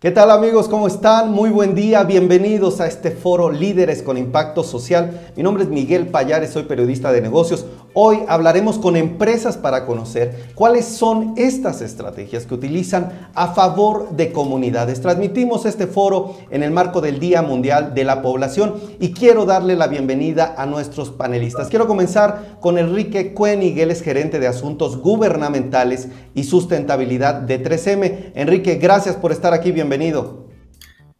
[0.00, 0.66] ¿Qué tal amigos?
[0.66, 1.30] ¿Cómo están?
[1.30, 5.30] Muy buen día, bienvenidos a este foro Líderes con Impacto Social.
[5.36, 7.66] Mi nombre es Miguel Payares, soy periodista de negocios.
[7.92, 14.32] Hoy hablaremos con empresas para conocer cuáles son estas estrategias que utilizan a favor de
[14.32, 15.02] comunidades.
[15.02, 19.76] Transmitimos este foro en el marco del Día Mundial de la Población y quiero darle
[19.76, 21.68] la bienvenida a nuestros panelistas.
[21.68, 28.32] Quiero comenzar con Enrique Cueniguel, es gerente de Asuntos Gubernamentales y Sustentabilidad de 3M.
[28.34, 29.72] Enrique, gracias por estar aquí.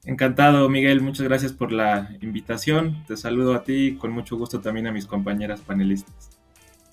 [0.04, 1.02] Encantado, Miguel.
[1.02, 3.04] Muchas gracias por la invitación.
[3.06, 6.30] Te saludo a ti y con mucho gusto también a mis compañeras panelistas.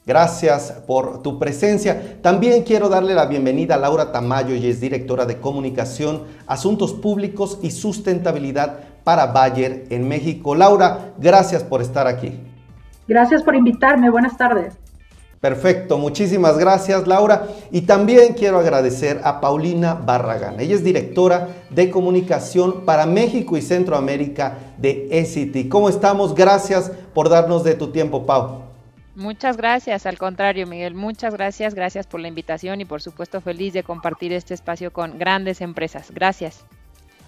[0.05, 2.21] Gracias por tu presencia.
[2.21, 7.59] También quiero darle la bienvenida a Laura Tamayo, y es directora de Comunicación, Asuntos Públicos
[7.61, 10.55] y Sustentabilidad para Bayer en México.
[10.55, 12.39] Laura, gracias por estar aquí.
[13.05, 14.09] Gracias por invitarme.
[14.09, 14.77] Buenas tardes.
[15.39, 17.47] Perfecto, muchísimas gracias Laura.
[17.71, 20.59] Y también quiero agradecer a Paulina Barragán.
[20.59, 25.69] Ella es directora de comunicación para México y Centroamérica de ECITY.
[25.69, 26.33] ¿Cómo estamos?
[26.33, 28.67] Gracias por darnos de tu tiempo, Pau.
[29.15, 33.73] Muchas gracias, al contrario, Miguel, muchas gracias, gracias por la invitación y por supuesto feliz
[33.73, 36.11] de compartir este espacio con grandes empresas.
[36.11, 36.63] Gracias.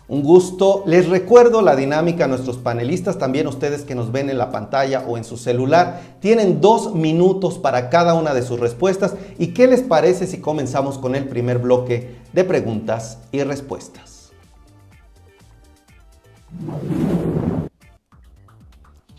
[0.09, 0.83] Un gusto.
[0.87, 5.05] Les recuerdo la dinámica a nuestros panelistas, también ustedes que nos ven en la pantalla
[5.07, 6.01] o en su celular.
[6.19, 9.13] Tienen dos minutos para cada una de sus respuestas.
[9.37, 14.31] ¿Y qué les parece si comenzamos con el primer bloque de preguntas y respuestas?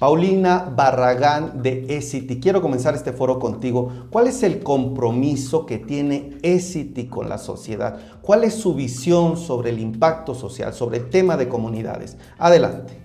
[0.01, 4.07] Paulina Barragán de ECITY, quiero comenzar este foro contigo.
[4.09, 7.99] ¿Cuál es el compromiso que tiene ECITY con la sociedad?
[8.23, 12.17] ¿Cuál es su visión sobre el impacto social, sobre el tema de comunidades?
[12.39, 13.00] Adelante.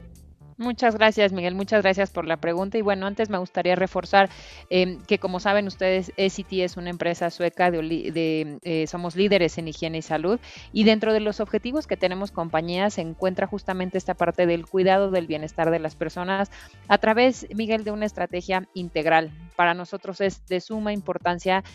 [0.57, 1.53] Muchas gracias, Miguel.
[1.53, 2.77] Muchas gracias por la pregunta.
[2.77, 4.29] Y bueno, antes me gustaría reforzar
[4.69, 9.67] em, que, como saben ustedes, ECT es una empresa sueca de, eh, somos líderes en
[9.67, 10.39] higiene y salud.
[10.71, 15.11] Y dentro de los objetivos que tenemos compañías se encuentra justamente esta parte del cuidado
[15.11, 16.49] del bienestar de las personas
[16.87, 19.31] a través, Miguel, de una estrategia integral.
[19.57, 21.65] Para nosotros es de suma importancia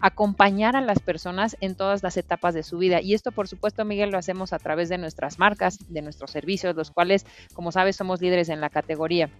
[0.00, 3.00] acompañar a las personas en todas las etapas de su vida.
[3.00, 6.76] Y esto, por supuesto, Miguel, lo hacemos a través de nuestras marcas, de nuestros servicios,
[6.76, 9.30] los cuales, como sabes, somos líderes en la categoría.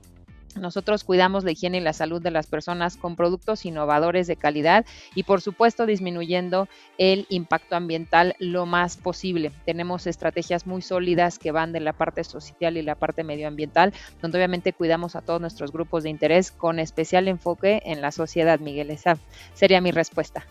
[0.56, 4.84] Nosotros cuidamos la higiene y la salud de las personas con productos innovadores de calidad
[5.14, 9.52] y por supuesto disminuyendo el impacto ambiental lo más posible.
[9.64, 14.38] Tenemos estrategias muy sólidas que van de la parte social y la parte medioambiental, donde
[14.38, 18.90] obviamente cuidamos a todos nuestros grupos de interés con especial enfoque en la sociedad, Miguel.
[18.90, 19.18] Esa
[19.54, 20.46] sería mi respuesta.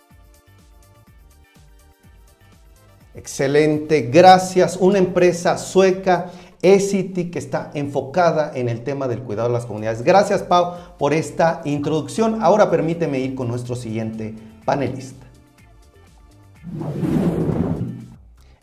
[3.14, 4.76] Excelente, gracias.
[4.76, 6.30] Una empresa sueca
[6.62, 10.02] ECITY que está enfocada en el tema del cuidado de las comunidades.
[10.02, 12.42] Gracias Pau por esta introducción.
[12.42, 15.26] Ahora permíteme ir con nuestro siguiente panelista.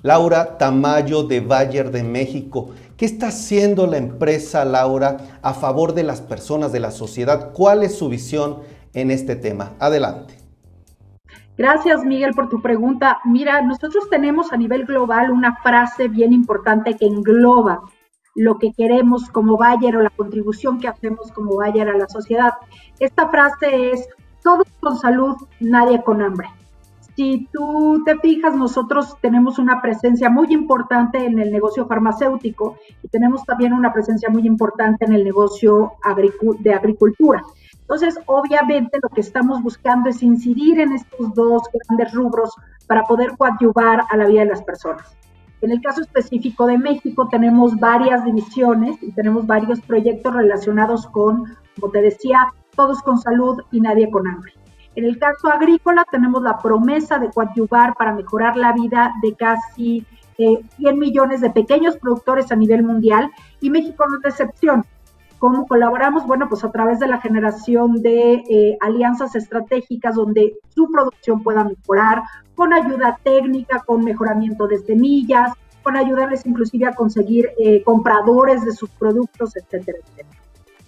[0.01, 2.69] Laura Tamayo de Bayer de México.
[2.95, 7.51] ¿Qué está haciendo la empresa Laura a favor de las personas, de la sociedad?
[7.53, 8.59] ¿Cuál es su visión
[8.93, 9.73] en este tema?
[9.79, 10.44] Adelante.
[11.57, 13.19] Gracias, Miguel, por tu pregunta.
[13.23, 17.81] Mira, nosotros tenemos a nivel global una frase bien importante que engloba
[18.35, 22.53] lo que queremos como Bayer o la contribución que hacemos como Bayer a la sociedad.
[22.99, 24.09] Esta frase es,
[24.43, 26.49] todos con salud, nadie con hambre.
[27.15, 33.07] Si tú te fijas, nosotros tenemos una presencia muy importante en el negocio farmacéutico y
[33.07, 35.93] tenemos también una presencia muy importante en el negocio
[36.59, 37.41] de agricultura.
[37.85, 42.51] Entonces, obviamente lo que estamos buscando es incidir en estos dos grandes rubros
[42.87, 45.15] para poder coadyuvar a la vida de las personas.
[45.61, 51.55] En el caso específico de México tenemos varias divisiones y tenemos varios proyectos relacionados con,
[51.79, 54.53] como te decía, todos con salud y nadie con hambre.
[54.95, 60.05] En el caso agrícola tenemos la promesa de coadyuvar para mejorar la vida de casi
[60.37, 63.29] 100 eh, millones de pequeños productores a nivel mundial
[63.61, 64.85] y México no es excepción.
[65.39, 66.25] ¿Cómo colaboramos?
[66.25, 71.63] Bueno, pues a través de la generación de eh, alianzas estratégicas donde su producción pueda
[71.63, 72.23] mejorar,
[72.55, 75.51] con ayuda técnica, con mejoramiento de semillas,
[75.83, 80.41] con ayudarles inclusive a conseguir eh, compradores de sus productos, etcétera, etcétera.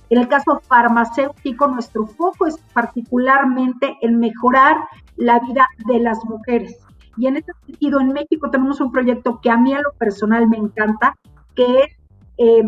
[0.09, 4.77] En el caso farmacéutico, nuestro foco es particularmente en mejorar
[5.17, 6.77] la vida de las mujeres.
[7.17, 10.47] Y en este sentido, en México tenemos un proyecto que a mí a lo personal
[10.47, 11.15] me encanta,
[11.55, 11.87] que es
[12.37, 12.63] eh,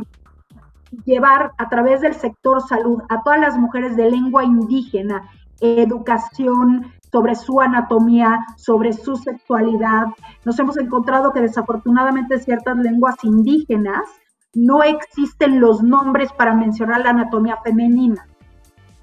[1.05, 5.29] llevar a través del sector salud a todas las mujeres de lengua indígena
[5.61, 10.07] educación sobre su anatomía, sobre su sexualidad.
[10.45, 14.07] Nos hemos encontrado que desafortunadamente en ciertas lenguas indígenas
[14.53, 18.27] no existen los nombres para mencionar la anatomía femenina.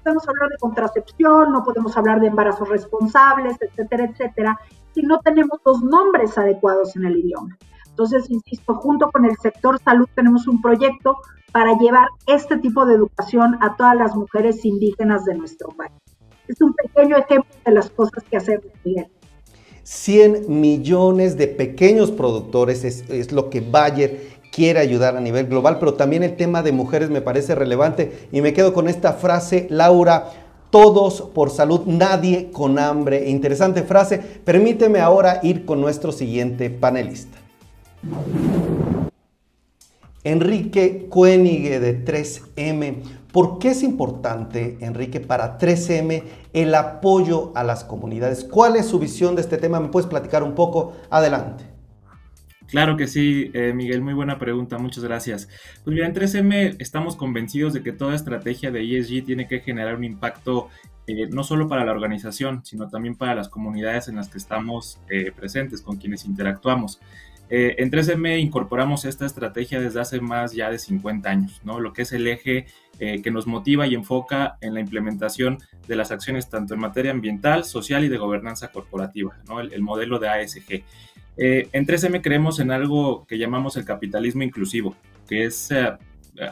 [0.03, 4.59] Podemos hablar de contracepción, no podemos hablar de embarazos responsables, etcétera, etcétera,
[4.93, 7.57] si no tenemos los nombres adecuados en el idioma.
[7.97, 11.17] Entonces, insisto, junto con el sector salud tenemos un proyecto
[11.51, 15.93] para llevar este tipo de educación a todas las mujeres indígenas de nuestro país.
[16.47, 19.07] Es un pequeño ejemplo de las cosas que hacemos bien.
[19.81, 25.79] 100 millones de pequeños productores es, es, lo que Bayer quiere ayudar a nivel global,
[25.79, 29.65] pero también el tema de mujeres me parece relevante y me quedo con esta frase,
[29.71, 30.29] Laura,
[30.69, 33.27] todos por salud, nadie con hambre.
[33.27, 34.19] Interesante frase.
[34.19, 37.39] Permíteme ahora ir con nuestro siguiente panelista.
[40.23, 43.01] Enrique Cuénigue de 3M.
[43.31, 46.23] ¿Por qué es importante, Enrique, para 3M
[46.53, 48.43] el apoyo a las comunidades?
[48.43, 49.79] ¿Cuál es su visión de este tema?
[49.79, 50.95] ¿Me puedes platicar un poco?
[51.09, 51.65] Adelante.
[52.67, 55.47] Claro que sí, eh, Miguel, muy buena pregunta, muchas gracias.
[55.85, 59.95] Pues mira, en 3M estamos convencidos de que toda estrategia de ESG tiene que generar
[59.95, 60.67] un impacto
[61.07, 64.99] eh, no solo para la organización, sino también para las comunidades en las que estamos
[65.09, 66.99] eh, presentes, con quienes interactuamos.
[67.49, 71.79] Eh, en 3M incorporamos esta estrategia desde hace más ya de 50 años, ¿no?
[71.79, 72.65] Lo que es el eje
[72.99, 77.11] eh, que nos motiva y enfoca en la implementación de las acciones tanto en materia
[77.11, 79.61] ambiental, social y de gobernanza corporativa, ¿no?
[79.61, 80.83] El, modelo de ASG.
[81.37, 84.95] Eh, en 3M creemos en algo que llamamos el capitalismo inclusivo,
[85.27, 85.69] que es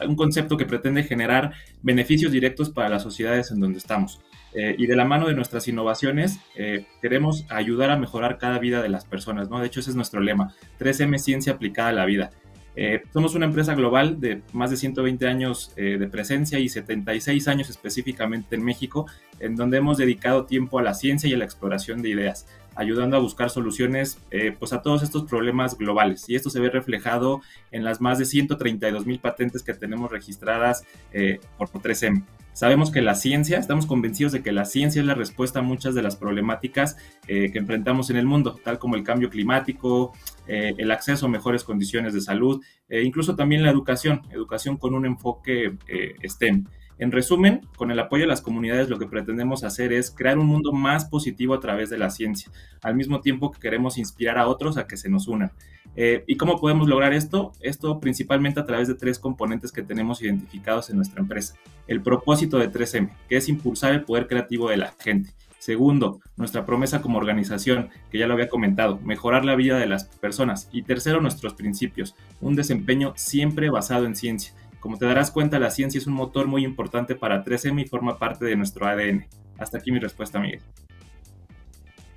[0.06, 1.52] un concepto que pretende generar
[1.82, 4.20] beneficios directos para las sociedades en donde estamos.
[4.58, 8.80] Eh, y de la mano de nuestras innovaciones eh, queremos ayudar a mejorar cada vida
[8.80, 9.60] de las personas, ¿no?
[9.60, 12.30] De hecho, ese es nuestro lema, 3M Ciencia aplicada a la vida.
[12.74, 17.70] Eh, somos una empresa global de más de 120 años de presencia y 76 años
[17.70, 19.06] específicamente en México,
[19.40, 23.16] en donde hemos dedicado tiempo a la ciencia y a la exploración de ideas, ayudando
[23.16, 24.18] a buscar soluciones
[24.58, 26.28] pues a todos estos problemas globales.
[26.28, 27.40] Y esto se ve reflejado
[27.70, 30.84] en las más de 132 mil patentes que tenemos registradas
[31.56, 32.24] por 3M.
[32.56, 35.94] Sabemos que la ciencia, estamos convencidos de que la ciencia es la respuesta a muchas
[35.94, 36.96] de las problemáticas
[37.28, 40.14] eh, que enfrentamos en el mundo, tal como el cambio climático,
[40.46, 44.94] eh, el acceso a mejores condiciones de salud, e incluso también la educación, educación con
[44.94, 45.76] un enfoque
[46.24, 46.64] STEM.
[46.98, 50.46] En resumen, con el apoyo de las comunidades lo que pretendemos hacer es crear un
[50.46, 52.50] mundo más positivo a través de la ciencia,
[52.82, 55.52] al mismo tiempo que queremos inspirar a otros a que se nos unan.
[55.94, 57.52] Eh, ¿Y cómo podemos lograr esto?
[57.60, 61.54] Esto principalmente a través de tres componentes que tenemos identificados en nuestra empresa.
[61.86, 65.34] El propósito de 3M, que es impulsar el poder creativo de la gente.
[65.58, 70.04] Segundo, nuestra promesa como organización, que ya lo había comentado, mejorar la vida de las
[70.04, 70.68] personas.
[70.70, 74.54] Y tercero, nuestros principios, un desempeño siempre basado en ciencia
[74.86, 78.20] como te darás cuenta, la ciencia es un motor muy importante para 3M y forma
[78.20, 79.26] parte de nuestro ADN.
[79.58, 80.60] Hasta aquí mi respuesta, Miguel.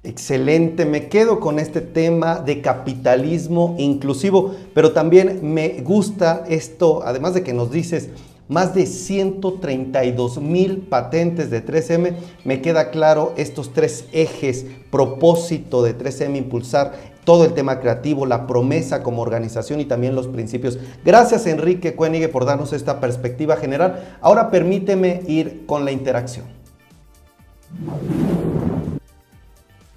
[0.03, 7.33] Excelente, me quedo con este tema de capitalismo inclusivo, pero también me gusta esto, además
[7.33, 8.11] de que nos dices
[8.47, 15.97] más de 132 mil patentes de 3M, me queda claro estos tres ejes, propósito de
[15.97, 16.93] 3M, impulsar
[17.29, 20.79] todo el tema creativo, la promesa como organización y también los principios.
[21.05, 24.17] Gracias Enrique Cuenigue por darnos esta perspectiva general.
[24.19, 26.47] Ahora permíteme ir con la interacción.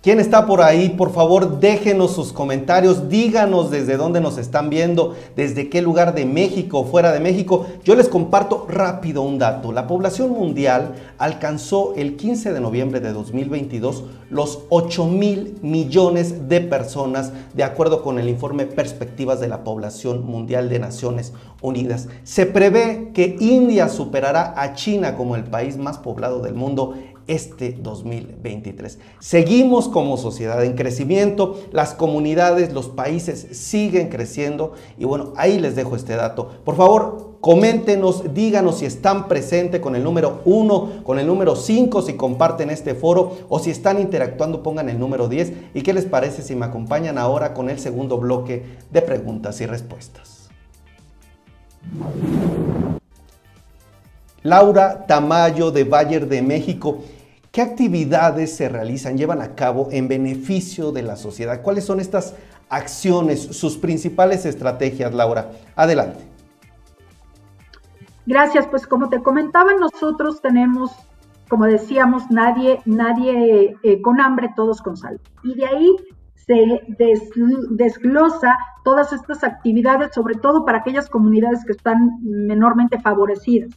[0.03, 0.89] ¿Quién está por ahí?
[0.89, 6.27] Por favor, déjenos sus comentarios, díganos desde dónde nos están viendo, desde qué lugar de
[6.27, 7.67] México o fuera de México.
[7.85, 9.71] Yo les comparto rápido un dato.
[9.71, 16.63] La población mundial alcanzó el 15 de noviembre de 2022 los 8 mil millones de
[16.63, 22.09] personas, de acuerdo con el informe Perspectivas de la Población Mundial de Naciones Unidas.
[22.25, 26.95] Se prevé que India superará a China como el país más poblado del mundo
[27.27, 28.99] este 2023.
[29.21, 35.77] Seguimos como sociedad en crecimiento, las comunidades, los países siguen creciendo y bueno, ahí les
[35.77, 36.51] dejo este dato.
[36.65, 42.03] Por favor, coméntenos, díganos si están presentes con el número 1, con el número 5,
[42.03, 46.05] si comparten este foro o si están interactuando, pongan el número 10 y qué les
[46.05, 50.49] parece si me acompañan ahora con el segundo bloque de preguntas y respuestas.
[54.43, 57.03] Laura Tamayo de Bayer de México.
[57.53, 61.63] ¿Qué actividades se realizan, llevan a cabo en beneficio de la sociedad?
[61.63, 62.35] ¿Cuáles son estas
[62.69, 65.51] acciones, sus principales estrategias, Laura?
[65.77, 66.25] Adelante.
[68.27, 70.93] Gracias, pues como te comentaba, nosotros tenemos,
[71.49, 75.21] como decíamos, nadie, nadie eh, con hambre, todos con salud.
[75.43, 75.97] Y de ahí
[76.35, 76.81] se
[77.71, 83.71] desglosa todas estas actividades, sobre todo para aquellas comunidades que están menormente favorecidas.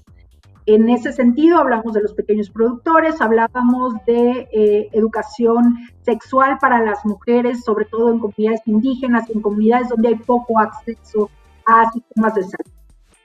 [0.68, 7.06] En ese sentido, hablamos de los pequeños productores, hablábamos de eh, educación sexual para las
[7.06, 11.30] mujeres, sobre todo en comunidades indígenas, en comunidades donde hay poco acceso
[11.68, 12.72] a sistemas de salud.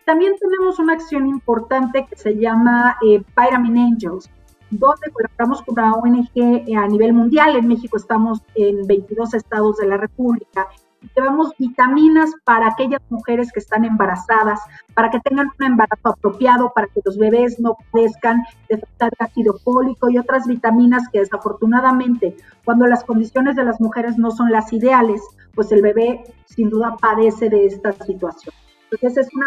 [0.04, 4.28] También tenemos una acción importante que se llama eh, Pyramid Angels,
[4.70, 7.56] donde colaboramos con una ONG a nivel mundial.
[7.56, 10.68] En México estamos en 22 estados de la República
[11.16, 14.61] Llevamos vitaminas para aquellas mujeres que están embarazadas,
[14.95, 19.16] para que tengan un embarazo apropiado, para que los bebés no padezcan de falta de
[19.25, 24.50] ácido fólico y otras vitaminas que desafortunadamente cuando las condiciones de las mujeres no son
[24.50, 25.23] las ideales,
[25.54, 28.54] pues el bebé sin duda padece de esta situación.
[28.90, 29.47] Entonces es una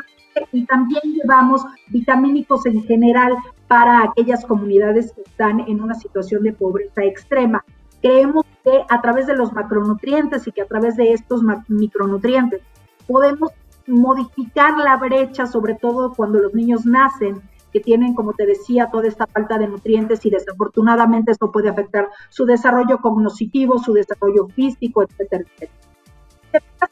[0.51, 3.35] y también llevamos vitamínicos en general
[3.67, 7.63] para aquellas comunidades que están en una situación de pobreza extrema.
[8.01, 12.61] Creemos que a través de los macronutrientes y que a través de estos micronutrientes
[13.07, 13.51] podemos
[13.87, 17.41] modificar la brecha, sobre todo cuando los niños nacen,
[17.73, 22.07] que tienen, como te decía, toda esta falta de nutrientes y desafortunadamente esto puede afectar
[22.29, 25.73] su desarrollo cognitivo, su desarrollo físico, etcétera, etcétera.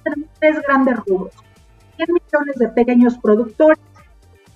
[0.03, 1.33] Tenemos tres grandes rubros.
[1.97, 3.79] 100 millones de pequeños productores,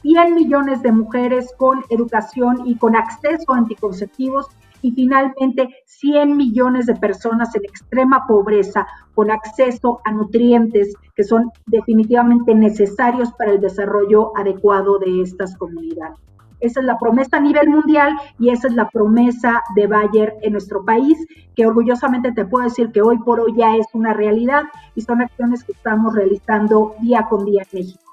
[0.02, 4.48] 100 millones de mujeres con educación y con acceso a anticonceptivos
[4.86, 11.50] y finalmente 100 millones de personas en extrema pobreza con acceso a nutrientes que son
[11.66, 16.20] definitivamente necesarios para el desarrollo adecuado de estas comunidades.
[16.60, 20.52] Esa es la promesa a nivel mundial y esa es la promesa de Bayer en
[20.52, 21.18] nuestro país,
[21.56, 25.20] que orgullosamente te puedo decir que hoy por hoy ya es una realidad y son
[25.24, 28.12] acciones que estamos realizando día con día en México.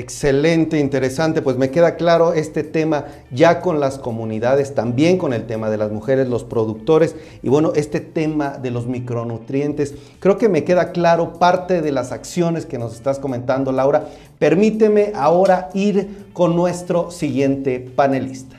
[0.00, 5.44] Excelente, interesante, pues me queda claro este tema ya con las comunidades, también con el
[5.46, 9.94] tema de las mujeres, los productores y bueno, este tema de los micronutrientes.
[10.18, 14.08] Creo que me queda claro parte de las acciones que nos estás comentando, Laura.
[14.38, 18.58] Permíteme ahora ir con nuestro siguiente panelista.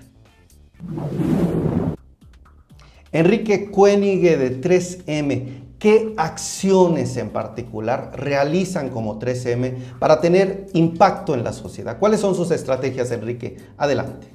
[3.12, 5.61] Enrique Cuénigue de 3M.
[5.82, 11.98] ¿Qué acciones en particular realizan como 3M para tener impacto en la sociedad?
[11.98, 13.58] ¿Cuáles son sus estrategias, Enrique?
[13.78, 14.28] Adelante.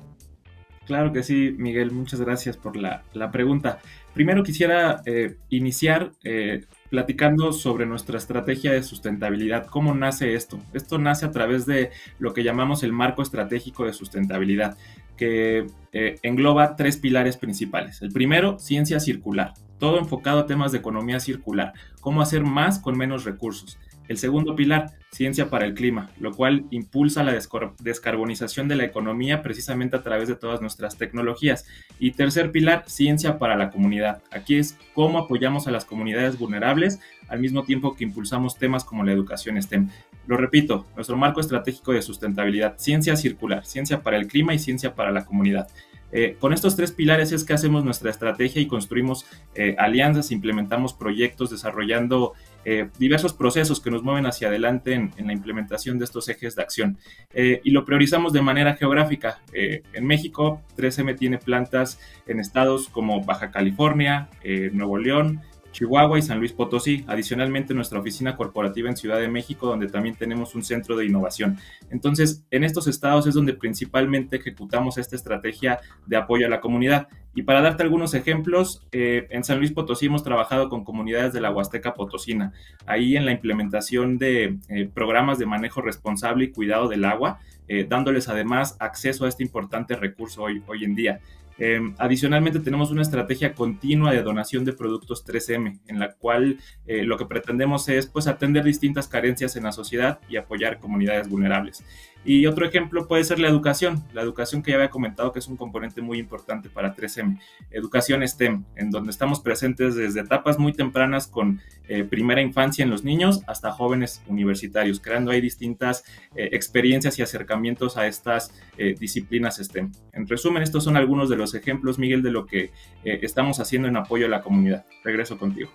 [0.87, 3.79] Claro que sí, Miguel, muchas gracias por la, pregunta.
[4.13, 9.67] Primero quisiera eh, iniciar eh, platicando sobre nuestra estrategia de sustentabilidad.
[9.67, 10.59] ¿Cómo nace esto?
[10.73, 14.77] Esto nace a través de lo que llamamos el marco estratégico de sustentabilidad,
[15.17, 18.03] que eh, engloba tres pilares principales.
[18.03, 22.97] El primero, ciencia circular todo enfocado a temas de economía circular, cómo hacer más con
[22.97, 23.79] menos recursos.
[24.09, 27.37] El segundo pilar, ciencia para el clima, lo cual impulsa la
[27.81, 31.67] descarbonización de la economía precisamente a través de todas nuestras tecnologías.
[31.99, 34.23] Y tercer pilar, ciencia para la comunidad.
[34.31, 39.03] Aquí es cómo apoyamos a las comunidades vulnerables al mismo tiempo que impulsamos temas como
[39.03, 39.91] la educación STEM.
[40.29, 44.95] Lo repito, nuestro marco estratégico de sustentabilidad, ciencia circular, ciencia para el clima y ciencia
[44.95, 45.69] para la comunidad.
[46.13, 50.95] Eh, con estos tres pilares es que hacemos nuestra estrategia y construimos eh, alianzas, implementamos
[50.95, 52.35] proyectos, desarrollando
[52.65, 56.63] eh, diversos procesos que nos mueven hacia adelante en, la implementación de estos ejes de
[56.63, 56.99] acción.
[57.35, 59.41] y lo priorizamos de manera geográfica.
[59.53, 64.29] en México, 3M tiene plantas en estados como Baja California,
[64.73, 65.43] Nuevo León,
[65.77, 67.05] Chihuahua y San Luis Potosí.
[67.07, 71.59] Adicionalmente, nuestra oficina corporativa en Ciudad de México, donde también tenemos un centro de innovación.
[71.91, 77.09] Entonces, en estos estados es donde principalmente ejecutamos esta estrategia de apoyo a la comunidad.
[77.35, 81.43] Y para darte algunos ejemplos, eh, en San Luis Potosí hemos trabajado con comunidades de
[81.43, 82.55] la Huasteca Potosina,
[82.87, 87.85] ahí en la implementación de eh, programas de manejo responsable y cuidado del agua, eh,
[87.87, 91.21] dándoles además acceso a este importante recurso hoy, hoy en día.
[91.59, 97.03] Em, adicionalmente tenemos una estrategia continua de donación de productos 3M, en la cual eh,
[97.03, 101.85] lo que pretendemos es pues, atender distintas carencias en la sociedad y apoyar comunidades vulnerables.
[102.29, 105.47] Y otro ejemplo puede ser la educación, la educación que ya había comentado que es
[105.47, 107.39] un componente muy importante para 3M,
[107.71, 112.91] educación STEM, en donde estamos presentes desde etapas muy tempranas con eh, primera infancia en
[112.91, 116.03] los niños hasta jóvenes universitarios, creando ahí distintas
[116.35, 118.53] eh, experiencias y acercamientos a estas
[118.99, 119.91] disciplinas STEM.
[120.13, 122.73] En resumen, estos son algunos de los ejemplos, Miguel, de lo que
[123.05, 124.85] eh, estamos haciendo en apoyo a la comunidad.
[125.05, 125.71] Regreso contigo.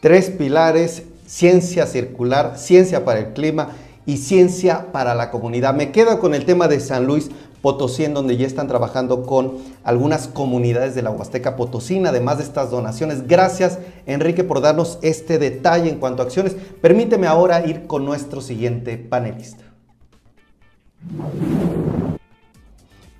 [0.00, 3.76] Tres pilares, ciencia circular, ciencia para el clima
[4.06, 5.74] y ciencia para la comunidad.
[5.74, 7.30] Me quedo con el tema de San Luis
[7.62, 12.44] Potosí, en donde ya están trabajando con algunas comunidades de la Huasteca Potosina, además de
[12.44, 13.26] estas donaciones.
[13.26, 16.56] Gracias, Enrique, por darnos este detalle en cuanto a acciones.
[16.80, 19.64] Permíteme ahora ir con nuestro siguiente panelista.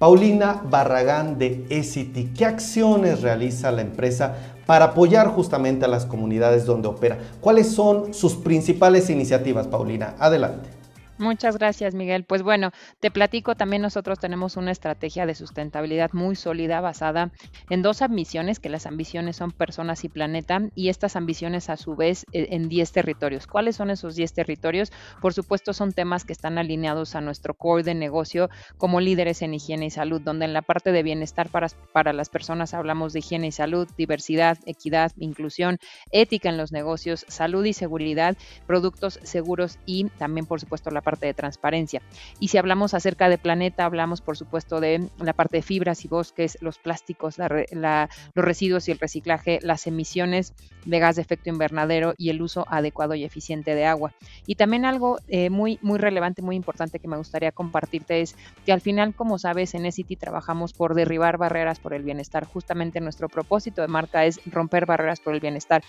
[0.00, 6.64] Paulina Barragán de ECITY, ¿qué acciones realiza la empresa para apoyar justamente a las comunidades
[6.64, 7.18] donde opera?
[7.42, 10.14] ¿Cuáles son sus principales iniciativas, Paulina?
[10.18, 10.79] Adelante.
[11.20, 12.24] Muchas gracias, Miguel.
[12.24, 17.30] Pues bueno, te platico, también nosotros tenemos una estrategia de sustentabilidad muy sólida basada
[17.68, 21.94] en dos ambiciones, que las ambiciones son personas y planeta, y estas ambiciones a su
[21.94, 23.46] vez e, en 10 territorios.
[23.46, 24.92] ¿Cuáles son esos 10 territorios?
[25.20, 28.48] Por supuesto, son temas que están alineados a nuestro core de negocio
[28.78, 32.30] como líderes en higiene y salud, donde en la parte de bienestar para, para las
[32.30, 35.76] personas hablamos de higiene y salud, diversidad, equidad, inclusión,
[36.12, 41.09] ética en los negocios, salud y seguridad, productos seguros y también, por supuesto, la parte
[41.10, 42.02] parte de transparencia.
[42.38, 46.08] Y si hablamos acerca de planeta, hablamos por supuesto de la parte de fibras y
[46.08, 52.14] bosques, los plásticos, los residuos y el reciclaje, las emisiones de gas de efecto invernadero
[52.16, 54.12] y el uso adecuado y eficiente de agua.
[54.46, 58.72] Y también algo eh, muy, muy relevante, muy importante que me gustaría compartirte es que
[58.72, 62.44] al final, como sabes, en ECITY trabajamos por derribar barreras por el bienestar.
[62.44, 65.82] Justamente nuestro propósito de marca es romper barreras por el bienestar.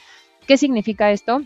[0.47, 1.41] ¿Qué significa esto?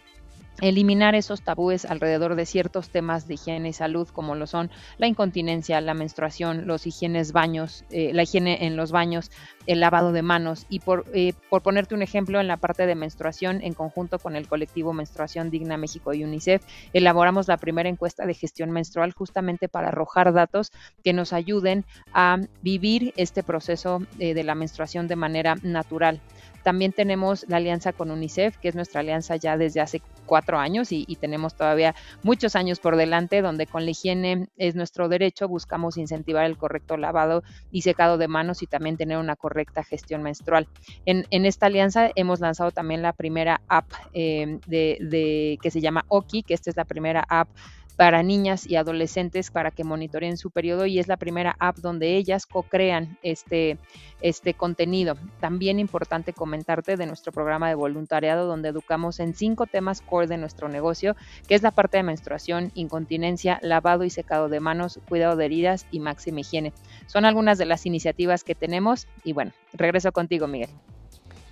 [0.61, 5.07] Eliminar esos tabúes alrededor de ciertos temas de higiene y salud como lo son la
[5.07, 9.31] incontinencia, la menstruación, los higienes baños, eh, la higiene en los baños,
[9.67, 12.95] el lavado de manos y por, eh, por ponerte un ejemplo en la parte de
[12.95, 18.25] menstruación en conjunto con el colectivo Menstruación Digna México y UNICEF elaboramos la primera encuesta
[18.25, 20.71] de gestión menstrual justamente para arrojar datos
[21.03, 26.21] que nos ayuden a vivir este proceso eh, de la menstruación de manera natural.
[26.65, 30.91] También tenemos la alianza con UNICEF, que es nuestra alianza ya desde hace cuatro años
[30.91, 31.93] y, tenemos todavía
[32.23, 36.97] muchos años por delante, donde con la higiene es nuestro derecho, buscamos incentivar el correcto
[36.97, 40.67] lavado y secado de manos y también tener una correcta gestión menstrual.
[41.05, 46.55] En, esta alianza hemos lanzado también la primera app eh, que se llama Oki, que
[46.55, 47.47] esta es la primera app
[47.95, 52.17] para niñas y adolescentes para que monitoreen su periodo y es la primera app donde
[52.17, 53.77] ellas co-crean este,
[54.21, 55.15] este contenido.
[55.39, 60.37] También importante comentarte de nuestro programa de voluntariado donde educamos en cinco temas core de
[60.37, 61.15] nuestro negocio,
[61.47, 65.85] que es la parte de menstruación, incontinencia, lavado y secado de manos, cuidado de heridas
[65.91, 66.73] y máxima higiene.
[67.07, 70.69] Son algunas de las iniciativas que tenemos y bueno, regreso contigo, Miguel.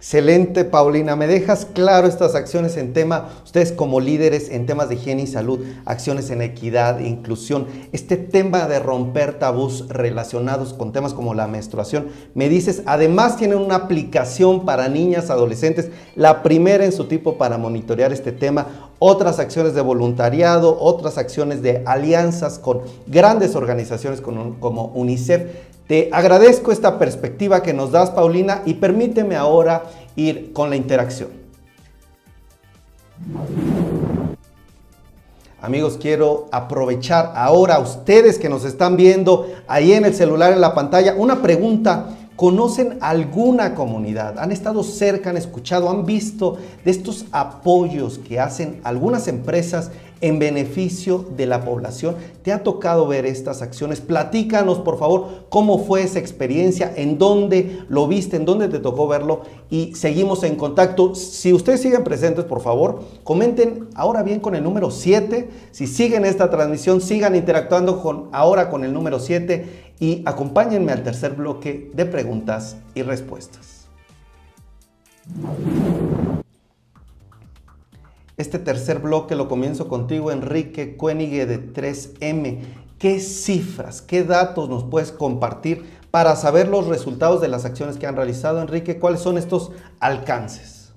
[0.03, 1.15] Excelente, Paulina.
[1.15, 5.27] Me dejas claro estas acciones en tema, ustedes como líderes en temas de higiene y
[5.27, 11.47] salud, acciones en equidad, inclusión, este tema de romper tabús relacionados con temas como la
[11.47, 12.07] menstruación.
[12.33, 17.57] Me dices, además tienen una aplicación para niñas, adolescentes, la primera en su tipo para
[17.57, 24.91] monitorear este tema, otras acciones de voluntariado, otras acciones de alianzas con grandes organizaciones como
[24.95, 25.43] UNICEF.
[25.87, 29.83] Te agradezco esta perspectiva que nos das, Paulina, y permíteme ahora
[30.15, 31.29] ir con la interacción.
[35.61, 40.61] Amigos, quiero aprovechar ahora a ustedes que nos están viendo ahí en el celular, en
[40.61, 42.17] la pantalla, una pregunta.
[42.35, 44.39] ¿Conocen alguna comunidad?
[44.39, 49.91] ¿Han estado cerca, han escuchado, han visto de estos apoyos que hacen algunas empresas
[50.23, 52.15] en beneficio de la población.
[52.43, 53.99] ¿Te ha tocado ver estas acciones?
[53.99, 59.05] Platícanos, por favor, cómo fue esa experiencia, en dónde lo viste, en dónde te tocó
[59.05, 61.13] verlo y seguimos en contacto.
[61.13, 65.49] Si ustedes siguen presentes, por favor, comenten ahora bien con el número 7.
[65.71, 71.03] Si siguen esta transmisión, sigan interactuando con, ahora con el número 7 y acompáñenme al
[71.03, 73.87] tercer bloque de preguntas y respuestas.
[78.43, 82.59] Este tercer bloque lo comienzo contigo, Enrique Cuénigue de 3M.
[82.99, 88.05] ¿Qué cifras, qué datos nos puedes compartir para saber los resultados de las acciones que
[88.05, 88.99] han realizado, Enrique?
[88.99, 90.93] ¿Cuáles son estos alcances?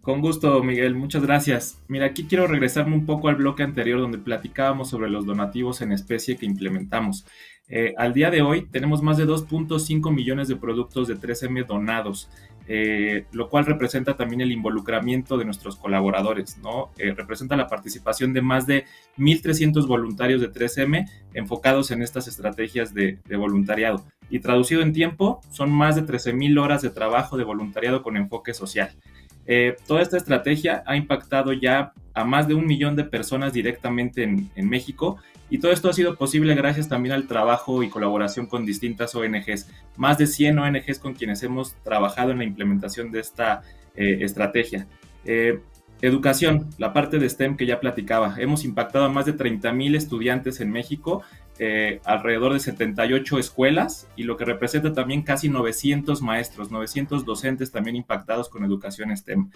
[0.00, 1.80] Con gusto, Miguel, muchas gracias.
[1.86, 5.92] Mira, aquí quiero regresarme un poco al bloque anterior donde platicábamos sobre los donativos en
[5.92, 7.26] especie que implementamos.
[7.68, 12.28] Eh, al día de hoy tenemos más de 2.5 millones de productos de 3M donados
[12.72, 16.92] eh, lo cual representa también el involucramiento de nuestros colaboradores, ¿no?
[16.98, 18.84] Eh, representa la participación de más de
[19.18, 24.04] 1.300 voluntarios de 3M enfocados en estas estrategias de, voluntariado.
[24.28, 28.54] Y traducido en tiempo, son más de 13.000 horas de trabajo de voluntariado con enfoque
[28.54, 28.92] social.
[29.52, 34.22] Eh, toda esta estrategia ha impactado ya a más de un millón de personas directamente
[34.22, 35.16] en, México
[35.50, 39.68] y todo esto ha sido posible gracias también al trabajo y colaboración con distintas ONGs,
[39.96, 43.62] más de 100 ONGs con quienes hemos trabajado en la implementación de esta
[43.96, 44.86] eh, estrategia.
[45.24, 45.58] Eh,
[46.00, 48.36] educación, la parte de STEM que ya platicaba.
[48.38, 51.22] Hemos impactado a más de 30 mil estudiantes en México,
[51.62, 57.70] eh, alrededor de 78 escuelas y lo que representa también casi 900 maestros, 900 docentes
[57.70, 59.50] también impactados con educación STEM.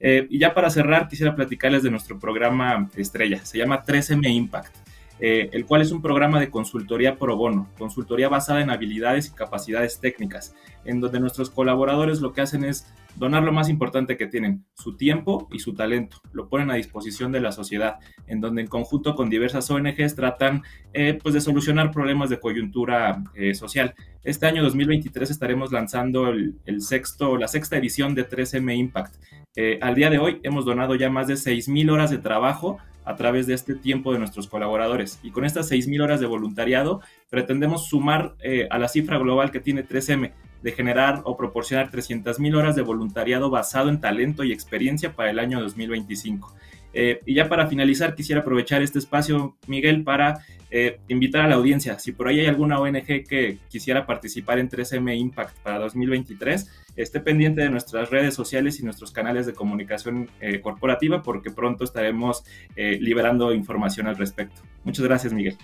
[0.00, 3.44] y ya para cerrar, quisiera platicarles de nuestro programa estrella.
[3.44, 4.89] Se llama 3M Impact.
[5.20, 9.34] Eh, el cual es un programa de consultoría pro bono, consultoría basada en habilidades y
[9.34, 10.54] capacidades técnicas,
[10.84, 14.96] en donde nuestros colaboradores lo que hacen es donar lo más importante que tienen, su
[14.96, 16.22] tiempo y su talento.
[16.32, 20.62] Lo ponen a disposición de la sociedad, en donde en conjunto con diversas ONGs tratan
[20.94, 23.94] eh, pues de solucionar problemas de coyuntura eh, social.
[24.24, 29.16] Este año 2023 estaremos lanzando el, sexto, la sexta edición de 3M Impact.
[29.82, 33.46] Al día de hoy hemos donado ya más de 6.000 horas de trabajo a través
[33.46, 35.18] de este tiempo de nuestros colaboradores.
[35.22, 38.34] Y con estas 6.000 horas de voluntariado pretendemos sumar
[38.70, 40.32] a la cifra global que tiene 3M,
[40.62, 45.38] de generar o proporcionar 300.000 horas de voluntariado basado en talento y experiencia para el
[45.38, 46.54] año 2025.
[46.92, 51.56] Eh, y ya para finalizar, quisiera aprovechar este espacio, Miguel, para eh, invitar a la
[51.56, 51.98] audiencia.
[51.98, 57.20] Si por ahí hay alguna ONG que quisiera participar en 3M Impact para 2023, esté
[57.20, 62.44] pendiente de nuestras redes sociales y nuestros canales de comunicación eh, corporativa porque pronto estaremos
[62.76, 64.62] liberando información al respecto.
[64.84, 65.56] Muchas gracias, Miguel.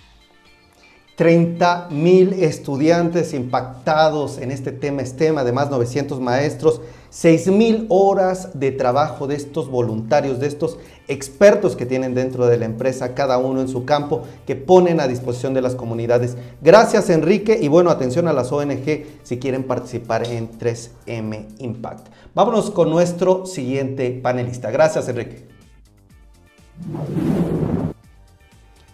[1.17, 8.71] 30 mil estudiantes impactados en este tema STEM, además 900 maestros, 6 mil horas de
[8.71, 10.77] trabajo de estos voluntarios, de estos
[11.07, 15.07] expertos que tienen dentro de la empresa, cada uno en su campo, que ponen a
[15.07, 16.37] disposición de las comunidades.
[16.61, 22.09] Gracias Enrique y bueno, atención a las ONG si quieren participar en 3M Impact.
[22.35, 24.69] Vámonos con nuestro siguiente panelista.
[24.69, 25.47] Gracias Enrique.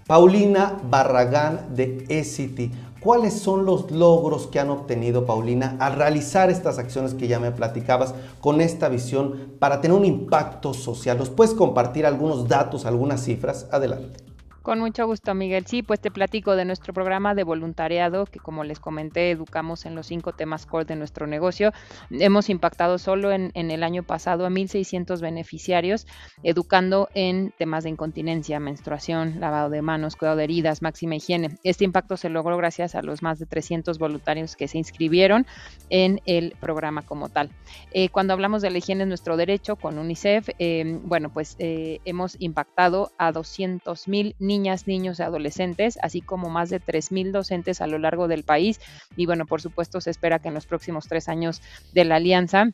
[0.07, 2.71] Paulina Barragán de eCity.
[2.99, 7.51] ¿Cuáles son los logros que han obtenido, Paulina, al realizar estas acciones que ya me
[7.51, 11.17] platicabas con esta visión para tener un impacto social?
[11.17, 13.67] ¿Nos puedes compartir algunos datos, algunas cifras?
[13.71, 14.32] Adelante.
[14.63, 15.65] Con mucho gusto, Miguel.
[15.67, 19.93] Sí, pues te platico de nuestro programa de voluntariado, que como les comenté, educamos en
[19.93, 21.73] los cinco temas core de nuestro negocio.
[22.09, 26.07] Hemos impactado solo en, el año pasado a 1.600 beneficiarios,
[26.43, 31.57] educando en temas de incontinencia, menstruación, lavado de manos, cuidado de heridas, máxima higiene.
[31.65, 35.45] Este impacto se logró gracias a los más de 300 voluntarios que se inscribieron
[35.89, 37.49] en el programa como tal.
[37.91, 41.99] Eh, cuando hablamos de la higiene es nuestro derecho con UNICEF, eh, bueno, pues eh,
[42.05, 47.81] hemos impactado a 200.000 niños niñas, niños y adolescentes, así como más de 3.000 docentes
[47.81, 48.79] a lo largo del país.
[49.17, 51.61] Y bueno, por supuesto, se espera que en los próximos tres años
[51.93, 52.69] de la alianza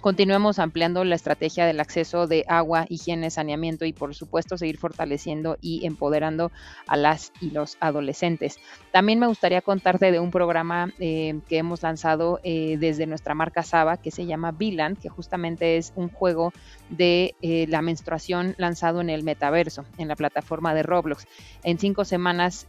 [0.00, 5.56] Continuemos ampliando la estrategia del acceso de agua, higiene, saneamiento y por supuesto seguir fortaleciendo
[5.60, 6.52] y empoderando
[6.86, 8.58] a las y los adolescentes.
[8.92, 13.62] También me gustaría contarte de un programa eh, que hemos lanzado eh, desde nuestra marca
[13.62, 16.52] Saba que se llama Viland, que justamente es un juego
[16.90, 21.26] de eh, la menstruación lanzado en el metaverso, en la plataforma de Roblox.
[21.64, 22.66] En cinco semanas,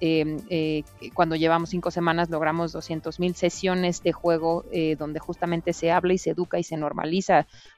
[1.13, 4.65] cuando llevamos cinco semanas, logramos 200 mil sesiones de juego
[4.97, 7.16] donde justamente se habla y se educa y se normaliza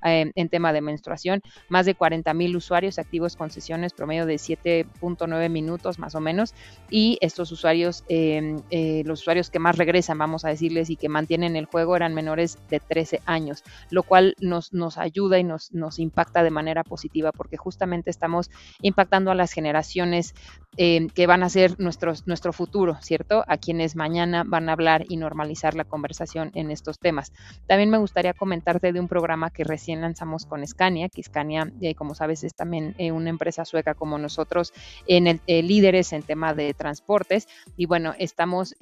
[0.04, 1.41] em, en tema de menstruación.
[1.67, 6.54] Más de 40 mil usuarios activos con sesiones promedio de 7.9 minutos más o menos.
[6.89, 8.62] Y estos usuarios, em,
[9.06, 12.58] los usuarios que más regresan, vamos a decirles, y que mantienen el juego eran menores
[12.69, 17.32] de 13 años, lo cual nos, nos ayuda y nos, nos impacta de manera positiva
[17.32, 18.49] porque justamente estamos
[18.82, 20.34] impactando a las generaciones
[20.78, 23.43] eh, que van a ser nuestros, nuestro futuro, ¿cierto?
[23.47, 27.34] A quienes mañana van a hablar y normalizar la conversación en estos temas.
[27.67, 31.94] También me gustaría comentarte de un programa que recién lanzamos con Scania, que Scania, eh,
[31.94, 34.74] como sabes, es también eh, una empresa sueca como nosotros,
[35.08, 37.48] en el, líderes en tema de transportes.
[37.78, 38.76] Y bueno, estamos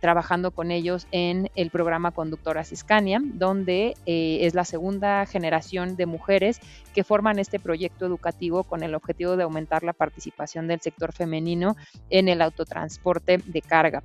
[0.00, 6.60] trabajando con ellos en el programa Conductoras Scania, donde es la segunda generación de mujeres
[6.94, 11.76] que forman este proyecto educativo con el objetivo de aumentar la participación del sector femenino
[12.10, 14.02] en el autotransporte de carga.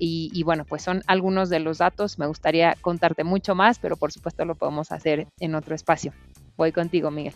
[0.00, 2.20] Y, bueno, pues son algunos de los datos.
[2.20, 6.12] Me gustaría contarte mucho más, pero por supuesto lo podemos hacer en otro espacio.
[6.56, 7.34] Voy contigo, Miguel.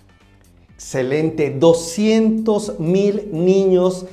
[0.75, 1.51] Excelente.
[1.51, 4.07] 200 mil niños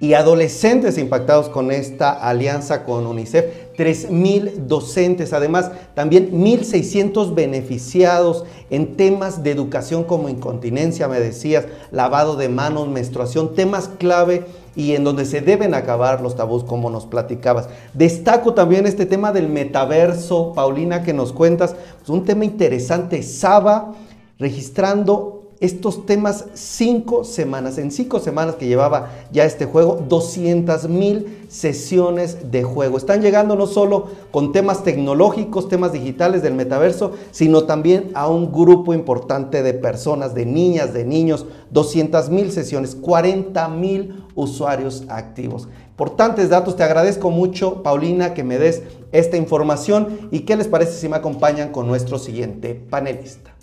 [0.00, 3.44] y adolescentes impactados con esta alianza con UNICEF.
[3.76, 12.36] 3.000 docentes, además también 1.600 beneficiados en temas de educación como incontinencia, me decías, lavado
[12.36, 14.44] de manos, menstruación, temas clave
[14.76, 17.68] y en donde se deben acabar los tabús como nos platicabas.
[17.92, 23.94] Destaco también este tema del metaverso, Paulina, que nos cuentas, pues un tema interesante, Saba
[24.38, 27.78] registrando estos temas cinco semanas.
[27.78, 32.98] En cinco semanas que llevaba ya este juego, 200 mil sesiones de juego.
[32.98, 38.52] Están llegando no solo con temas tecnológicos, temas digitales del metaverso, sino también a un
[38.52, 41.46] grupo importante de personas, de niñas, de niños.
[41.70, 45.68] 200 mil sesiones, 40 mil usuarios activos.
[45.90, 50.28] Importantes datos, te agradezco mucho, Paulina, que me des esta información.
[50.30, 53.54] ¿Y qué les parece si me acompañan con nuestro siguiente panelista?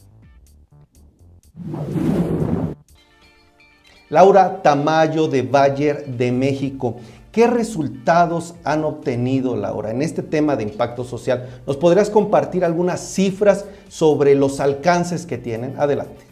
[4.09, 6.95] Laura Tamayo de Bayer de México.
[7.31, 11.61] ¿Qué resultados han obtenido, Laura, en este tema de impacto social?
[11.65, 15.75] ¿Nos podrías compartir algunas cifras sobre los alcances que tienen?
[15.77, 16.30] Adelante.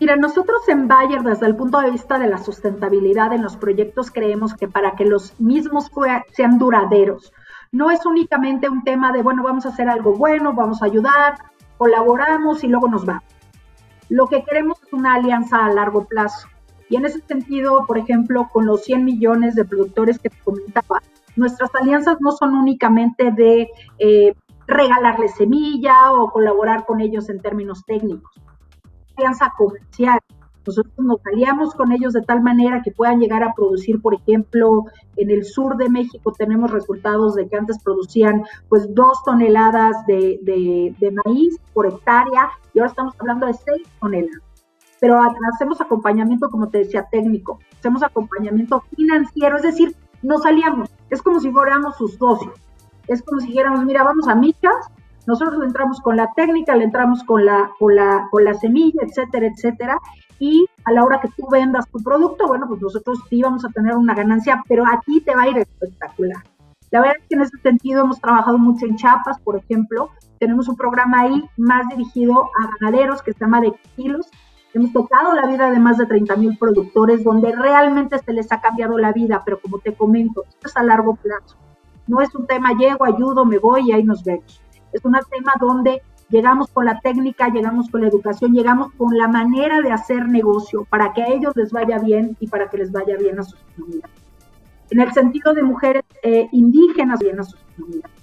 [0.00, 4.12] Mira, nosotros en Bayer, desde el punto de vista de la sustentabilidad en los proyectos,
[4.12, 5.90] creemos que para que los mismos
[6.30, 7.32] sean duraderos,
[7.72, 11.38] no es únicamente un tema de, bueno, vamos a hacer algo bueno, vamos a ayudar,
[11.78, 13.24] colaboramos y luego nos vamos.
[14.08, 16.46] Lo que queremos es una alianza a largo plazo.
[16.88, 21.02] Y en ese sentido, por ejemplo, con los 100 millones de productores que te comentaba,
[21.34, 24.36] nuestras alianzas no son únicamente de eh,
[24.68, 28.30] regalarles semilla o colaborar con ellos en términos técnicos
[29.18, 30.18] alianza comercial.
[30.66, 34.84] Nosotros nos aliamos con ellos de tal manera que puedan llegar a producir, por ejemplo,
[35.16, 40.38] en el sur de México tenemos resultados de que antes producían pues dos toneladas de,
[40.44, 44.42] de maíz por hectárea y ahora estamos hablando de seis toneladas.
[45.00, 45.20] Pero
[45.54, 51.40] hacemos acompañamiento, como te decía, técnico, hacemos acompañamiento financiero, es decir, nos aliamos, es como
[51.40, 52.54] si fuéramos sus socios,
[53.06, 54.90] es como si dijéramos, mira, vamos a Michas,
[55.28, 57.70] nosotros le entramos con la técnica, le entramos con la,
[58.58, 59.98] semilla, etcétera, etcétera.
[60.38, 63.68] Y a la hora que tú vendas tu producto, bueno, pues nosotros sí vamos a
[63.68, 66.42] tener una ganancia, pero aquí te va a ir espectacular.
[66.90, 70.08] La verdad es que en ese sentido hemos trabajado mucho en Chiapas, por ejemplo.
[70.38, 74.30] Tenemos un programa ahí más dirigido a ganaderos que se llama de kilos.
[74.72, 78.62] Hemos tocado la vida de más de 30 mil productores donde realmente se les ha
[78.62, 81.58] cambiado la vida, pero como te comento, esto es a largo plazo.
[82.06, 84.62] No es un tema, llego, ayudo, me voy y ahí nos vemos.
[84.92, 89.28] Es un tema donde llegamos con la técnica, llegamos con la educación, llegamos con la
[89.28, 92.92] manera de hacer negocio para que a ellos les vaya bien y para que les
[92.92, 94.16] vaya bien a sus comunidades.
[94.90, 98.16] En el sentido de mujeres eh, indígenas, bien a sus comunidades.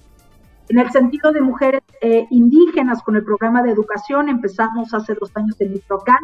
[0.68, 5.30] En el sentido de mujeres eh, indígenas, con el programa de educación, empezamos hace dos
[5.36, 6.18] años en Michoacán.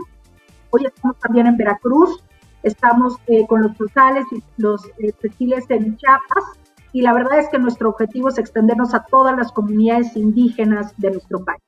[0.70, 2.24] Hoy estamos también en Veracruz.
[2.64, 4.82] Estamos eh, con los frutales y los
[5.20, 6.44] textiles en Chiapas
[6.92, 11.10] y la verdad es que nuestro objetivo es extendernos a todas las comunidades indígenas de
[11.10, 11.62] nuestro país.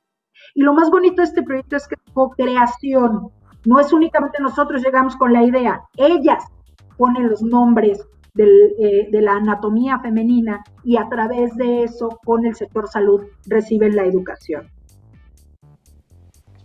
[0.53, 3.29] Y lo más bonito de este proyecto es que es co-creación.
[3.65, 6.43] No es únicamente nosotros llegamos con la idea, ellas
[6.97, 8.05] ponen los nombres
[8.37, 13.95] eh, de la anatomía femenina y a través de eso con el sector salud reciben
[13.95, 14.69] la educación.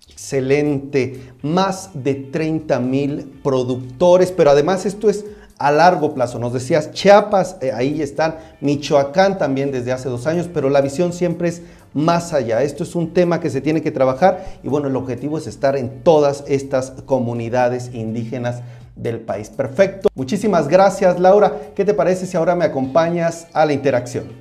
[0.09, 5.25] Excelente, más de 30 mil productores, pero además esto es
[5.61, 6.39] a largo plazo.
[6.39, 11.13] Nos decías, Chiapas, eh, ahí están, Michoacán también desde hace dos años, pero la visión
[11.13, 12.63] siempre es más allá.
[12.63, 15.77] Esto es un tema que se tiene que trabajar y bueno, el objetivo es estar
[15.77, 18.63] en todas estas comunidades indígenas
[18.97, 19.51] del país.
[19.51, 20.09] Perfecto.
[20.15, 21.53] Muchísimas gracias, Laura.
[21.77, 24.33] ¿Qué te parece si ahora me acompañas a la interacción?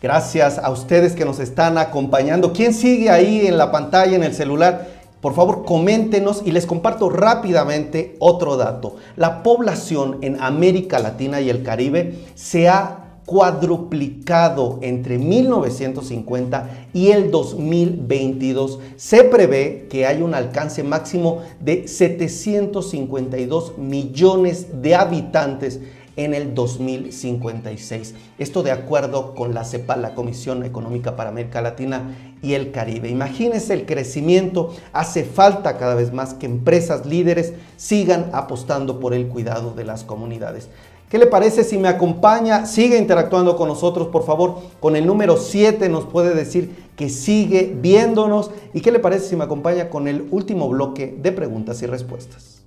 [0.00, 2.52] Gracias a ustedes que nos están acompañando.
[2.52, 4.91] ¿Quién sigue ahí en la pantalla, en el celular?
[5.22, 8.96] Por favor, coméntenos y les comparto rápidamente otro dato.
[9.14, 17.30] La población en América Latina y el Caribe se ha cuadruplicado entre 1950 y el
[17.30, 18.80] 2022.
[18.96, 25.78] Se prevé que hay un alcance máximo de 752 millones de habitantes
[26.16, 28.14] en el 2056.
[28.38, 33.08] Esto de acuerdo con la CEPAL, la Comisión Económica para América Latina y el Caribe.
[33.08, 34.74] Imagínense el crecimiento.
[34.92, 40.04] Hace falta cada vez más que empresas líderes sigan apostando por el cuidado de las
[40.04, 40.68] comunidades.
[41.12, 42.64] ¿Qué le parece si me acompaña?
[42.64, 44.60] Sigue interactuando con nosotros, por favor.
[44.80, 48.50] Con el número 7 nos puede decir que sigue viéndonos.
[48.72, 52.62] ¿Y qué le parece si me acompaña con el último bloque de preguntas y respuestas?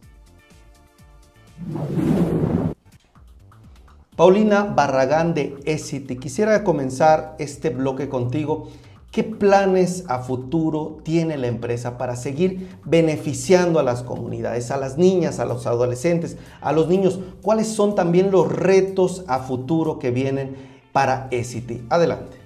[4.16, 8.70] Paulina Barragán de ESITI, quisiera comenzar este bloque contigo.
[9.12, 14.98] ¿Qué planes a futuro tiene la empresa para seguir beneficiando a las comunidades, a las
[14.98, 17.20] niñas, a los adolescentes, a los niños?
[17.42, 20.56] ¿Cuáles son también los retos a futuro que vienen
[20.94, 21.84] para ESITI?
[21.90, 22.45] Adelante.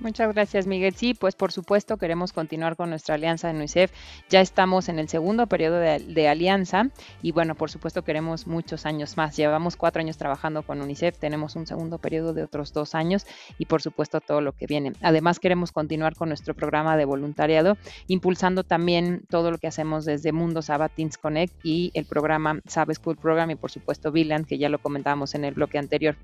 [0.00, 0.94] Muchas gracias, Miguel.
[0.94, 3.92] Sí, pues por supuesto queremos continuar con nuestra alianza en UNICEF.
[4.30, 6.88] Ya estamos en el segundo periodo de, alianza
[7.20, 9.36] y bueno, por supuesto queremos muchos años más.
[9.36, 13.26] Llevamos cuatro años trabajando con UNICEF, tenemos un segundo periodo de otros dos años
[13.58, 14.94] y por supuesto todo lo que viene.
[15.02, 20.32] Además queremos continuar con nuestro programa de voluntariado, impulsando también todo lo que hacemos desde
[20.32, 24.70] Mundo Sabatins Connect y el programa Sab School Program y por supuesto Viland, que ya
[24.70, 26.16] lo comentábamos en el bloque anterior.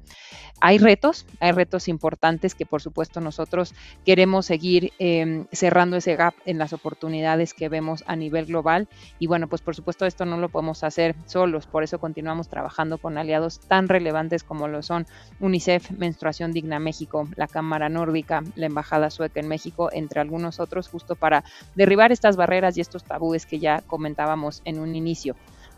[0.62, 3.65] Hay retos, hay retos importantes que por supuesto nosotros
[4.04, 8.88] queremos seguir em, cerrando ese gap en las oportunidades que vemos a nivel global.
[9.18, 12.98] Y bueno, pues por supuesto esto no lo podemos hacer solos, por eso continuamos trabajando
[12.98, 15.06] con aliados tan relevantes como lo son
[15.40, 20.88] UNICEF, Menstruación Digna México, la Cámara Nórdica, la Embajada Sueca en México, entre algunos otros,
[20.88, 25.36] justo para derribar estas barreras y estos tabúes que ya comentábamos en un inicio.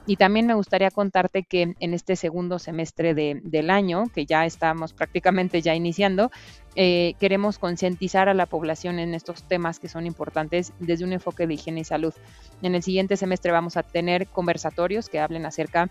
[0.09, 4.95] Y también me gustaría contarte que en este segundo semestre del año, que ya estamos
[4.95, 6.31] prácticamente ya iniciando,
[6.77, 11.47] eh, queremos concientizar a la población en estos temas que son importantes desde un enfoque
[11.47, 12.15] de higiene y salud.
[12.63, 15.91] En el siguiente semestre vamos a tener conversatorios que hablen acerca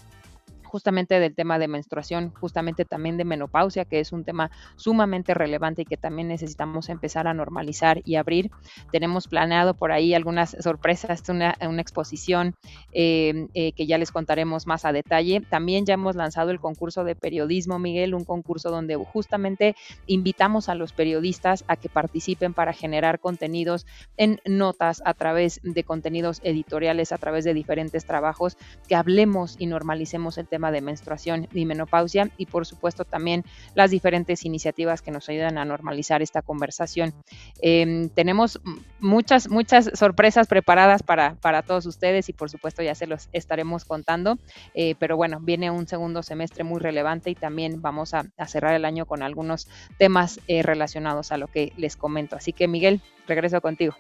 [0.68, 5.82] justamente del tema de menstruación, justamente también de menopausia, que es un tema sumamente relevante
[5.82, 8.52] y que también necesitamos empezar a normalizar y abrir.
[8.92, 12.56] Tenemos planeado por ahí algunas sorpresas, una, una exposición
[12.92, 15.42] eh, eh, que ya les contaremos más a detalle.
[15.42, 19.76] También ya hemos lanzado el concurso de periodismo, Miguel, un concurso donde justamente
[20.06, 23.86] invitamos a los periodistas a que participen para generar contenidos
[24.18, 29.68] en notas a través de contenidos editoriales, a través de diferentes trabajos, que hablemos y
[29.68, 33.44] normalicemos el tema de menstruación y menopausia y por supuesto también
[33.76, 37.14] las diferentes iniciativas que nos ayudan a normalizar esta conversación.
[37.62, 38.60] Em, tenemos
[39.00, 43.86] muchas, muchas sorpresas preparadas para, para todos ustedes y por supuesto ya se los estaremos
[43.86, 44.38] contando,
[44.74, 48.86] eh, pero bueno, viene un segundo semestre muy relevante y también vamos a, cerrar el
[48.86, 49.68] año con algunos
[49.98, 52.36] temas eh, relacionados a lo que les comento.
[52.36, 53.94] Así que Miguel, regreso contigo.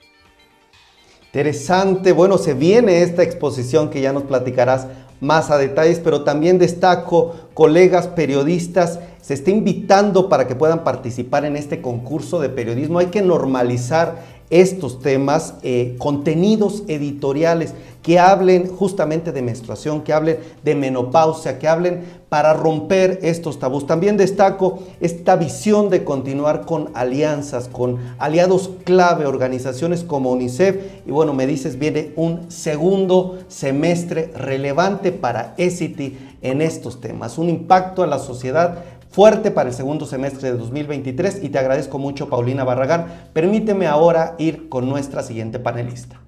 [1.27, 4.87] Interesante, bueno, se viene esta exposición que ya nos platicarás
[5.19, 11.43] más a detalles, pero también destaco colegas periodistas, se está invitando para que puedan participar
[11.43, 12.99] en este concurso de periodismo.
[12.99, 17.73] Hay que normalizar estos temas, eh, contenidos editoriales
[18.07, 23.85] que hablen justamente de menstruación, que hablen de menopausia, que hablen para romper estos tabús.
[23.85, 30.77] También destaco esta visión de continuar con alianzas, con aliados clave, organizaciones como UNICEF.
[31.05, 37.37] Y bueno, me dices, viene un segundo semestre relevante para ECITY en estos temas.
[37.37, 41.99] Un impacto a la sociedad fuerte para el segundo semestre de 2023 y te agradezco
[41.99, 43.07] mucho Paulina Barragán.
[43.33, 46.19] Permíteme ahora ir con nuestra siguiente panelista.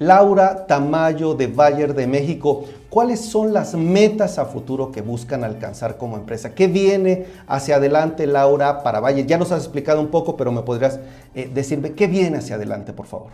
[0.00, 5.98] Laura Tamayo de Bayer de México, ¿cuáles son las metas a futuro que buscan alcanzar
[5.98, 6.54] como empresa?
[6.54, 9.26] ¿Qué viene hacia adelante, Laura, para Bayer?
[9.26, 11.00] Ya nos has explicado un poco, pero me podrías
[11.34, 13.28] eh, decirme qué viene hacia adelante, por favor.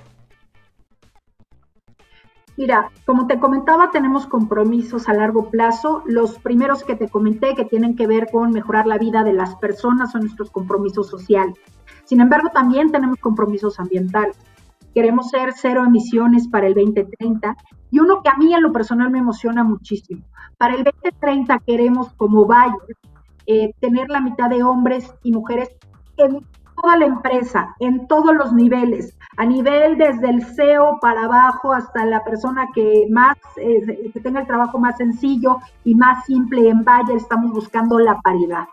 [2.57, 6.03] Mira, como te comentaba, tenemos compromisos a largo plazo.
[6.07, 9.55] Los primeros que te comenté que tienen que ver con mejorar la vida de las
[9.57, 11.59] personas son nuestros compromisos sociales.
[12.05, 14.39] Sin embargo, también tenemos compromisos ambientales.
[14.95, 17.57] Queremos ser cero emisiones para el 2030
[17.91, 20.25] y uno que a mí en lo personal me emociona muchísimo.
[20.57, 22.97] Para el 2030 queremos como Bayer
[23.47, 25.69] eh, tener la mitad de hombres y mujeres
[26.17, 26.41] en
[26.81, 32.05] toda la empresa, en todos los niveles, a nivel desde el CEO para abajo hasta
[32.05, 36.85] la persona que más, eh, que tenga el trabajo más sencillo y más simple en
[36.85, 38.67] Bayer, estamos buscando la paridad.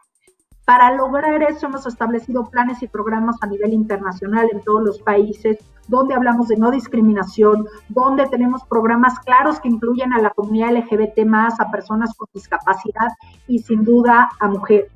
[0.66, 5.58] Para lograr eso hemos establecido planes y programas a nivel internacional en todos los países
[5.88, 11.26] donde hablamos de no discriminación, donde tenemos programas claros que incluyen a la comunidad LGBT
[11.26, 13.10] más, a personas con discapacidad
[13.48, 14.93] y sin duda a mujeres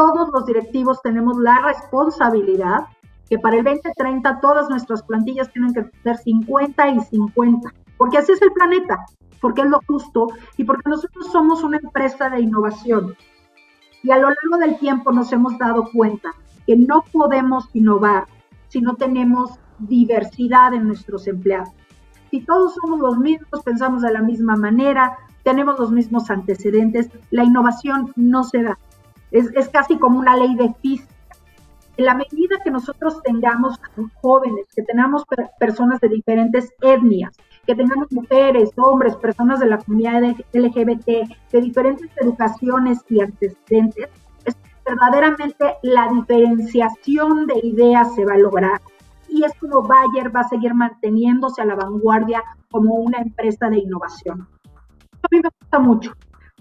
[0.00, 2.86] todos los directivos tenemos la responsabilidad
[3.28, 8.32] que para el 2030 todas nuestras plantillas tienen que ser 50 y 50, porque así
[8.32, 9.04] es el planeta,
[9.42, 13.14] porque es lo justo y porque nosotros somos una empresa de innovación.
[14.02, 16.30] Y a lo largo del tiempo nos hemos dado cuenta
[16.66, 18.24] que no podemos innovar
[18.68, 21.68] si no tenemos diversidad en nuestros empleados.
[22.30, 27.44] Si todos somos los mismos, pensamos de la misma manera, tenemos los mismos antecedentes, la
[27.44, 28.78] innovación no se da.
[29.30, 31.14] Es, casi como una ley de física.
[31.96, 33.78] En la medida que nosotros tengamos
[34.22, 35.24] jóvenes, que tengamos
[35.58, 41.06] personas de diferentes etnias, que tengamos mujeres, hombres, personas de la comunidad LGBT,
[41.52, 44.08] de diferentes educaciones y antecedentes,
[44.44, 48.80] es verdaderamente la diferenciación de ideas se va a lograr.
[49.28, 53.78] Y es como Bayer va a seguir manteniéndose a la vanguardia como una empresa de
[53.78, 54.48] innovación.
[55.22, 56.12] A mí me gusta mucho.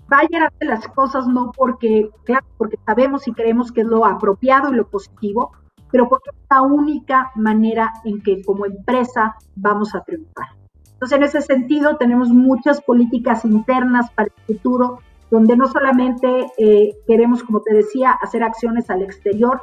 [0.09, 4.69] Bayer hace las cosas no porque, claro, porque sabemos y creemos que es lo apropiado
[4.69, 5.51] y lo positivo,
[5.91, 10.47] pero porque es la única manera en que como empresa vamos a triunfar.
[10.93, 16.95] Entonces, en ese sentido, tenemos muchas políticas internas para el futuro, donde no solamente eh,
[17.07, 19.61] queremos, como te decía, hacer acciones al exterior,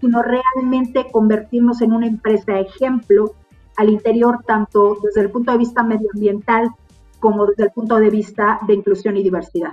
[0.00, 3.34] sino realmente convertirnos en una empresa ejemplo
[3.76, 6.70] al interior, tanto desde el punto de vista medioambiental
[7.22, 9.70] como desde el punto de vista de inclusión y diversidad.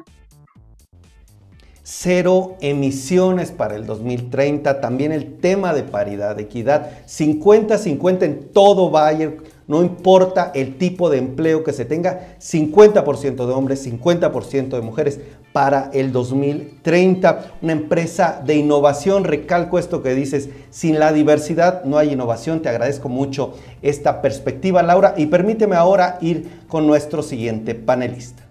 [1.81, 9.37] Cero emisiones para el 2030, también el tema de paridad, equidad, 50-50 en todo Bayer,
[9.70, 15.20] no importa el tipo de empleo que se tenga, 50% de hombres, 50% de mujeres
[15.54, 17.52] para el 2030.
[17.62, 22.63] Una empresa de innovación, recalco esto que dices, sin la diversidad no hay innovación.
[22.63, 23.54] Te agradezco mucho
[23.84, 28.42] esta perspectiva, Laura, y permíteme ahora ir con nuestro siguiente panelista.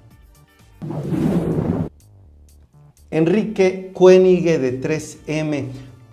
[3.10, 5.64] Enrique Cuenigue de 3M,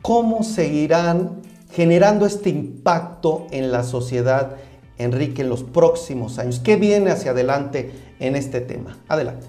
[0.01, 1.43] ¿cómo seguirán
[1.76, 4.56] generando este impacto en la sociedad,
[4.97, 6.59] Enrique, en los próximos años?
[6.59, 8.97] ¿Qué viene hacia adelante en este tema?
[9.07, 9.47] Adelante.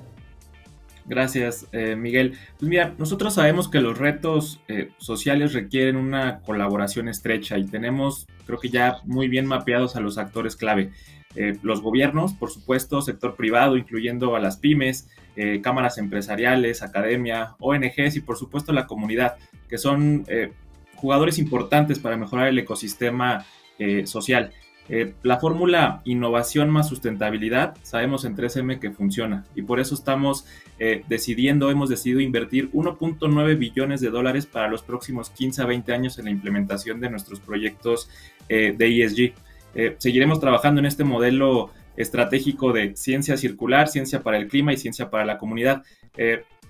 [1.08, 2.36] Gracias, eh, Miguel.
[2.58, 8.26] Pues mira, nosotros sabemos que los retos eh, sociales requieren una colaboración estrecha y tenemos,
[8.44, 10.90] creo que ya muy bien mapeados a los actores clave.
[11.36, 15.08] Eh, los gobiernos, por supuesto, sector privado, incluyendo a las pymes,
[15.62, 19.36] cámaras empresariales, academia, ONGs y por supuesto la comunidad,
[19.68, 20.24] que son
[20.94, 23.44] jugadores importantes para mejorar el ecosistema
[24.06, 24.54] social.
[24.88, 30.46] Eh, la fórmula innovación más sustentabilidad, sabemos en 3M que funciona y por eso estamos
[30.78, 35.92] eh, decidiendo, hemos decidido invertir 1.9 billones de dólares para los próximos 15 a 20
[35.92, 38.08] años en la implementación de nuestros proyectos
[38.48, 39.98] eh, de ESG.
[39.98, 45.10] seguiremos trabajando en este modelo estratégico de ciencia circular, ciencia para el clima y ciencia
[45.10, 45.82] para la comunidad.